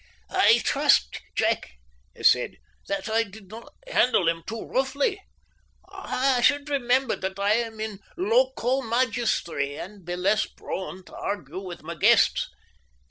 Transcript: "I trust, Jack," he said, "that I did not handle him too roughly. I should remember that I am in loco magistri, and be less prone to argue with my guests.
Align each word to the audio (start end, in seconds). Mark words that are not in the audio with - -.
"I 0.31 0.61
trust, 0.63 1.21
Jack," 1.35 1.73
he 2.15 2.23
said, 2.23 2.57
"that 2.87 3.07
I 3.07 3.21
did 3.21 3.49
not 3.49 3.71
handle 3.85 4.27
him 4.27 4.41
too 4.47 4.63
roughly. 4.65 5.21
I 5.87 6.41
should 6.41 6.69
remember 6.71 7.15
that 7.17 7.37
I 7.37 7.53
am 7.53 7.79
in 7.79 7.99
loco 8.17 8.81
magistri, 8.81 9.77
and 9.77 10.03
be 10.03 10.15
less 10.15 10.47
prone 10.47 11.05
to 11.05 11.15
argue 11.15 11.59
with 11.59 11.83
my 11.83 11.93
guests. 11.93 12.49